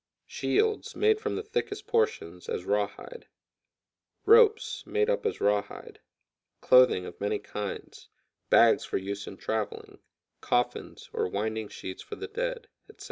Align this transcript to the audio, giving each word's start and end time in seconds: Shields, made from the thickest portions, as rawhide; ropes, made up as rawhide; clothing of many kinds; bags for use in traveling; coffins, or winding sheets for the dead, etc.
Shields, 0.25 0.95
made 0.95 1.19
from 1.21 1.35
the 1.35 1.43
thickest 1.43 1.85
portions, 1.85 2.49
as 2.49 2.65
rawhide; 2.65 3.27
ropes, 4.25 4.83
made 4.87 5.11
up 5.11 5.27
as 5.27 5.39
rawhide; 5.39 5.99
clothing 6.59 7.05
of 7.05 7.21
many 7.21 7.37
kinds; 7.37 8.09
bags 8.49 8.83
for 8.83 8.97
use 8.97 9.27
in 9.27 9.37
traveling; 9.37 9.99
coffins, 10.39 11.07
or 11.13 11.27
winding 11.27 11.67
sheets 11.67 12.01
for 12.01 12.15
the 12.15 12.27
dead, 12.27 12.67
etc. 12.89 12.99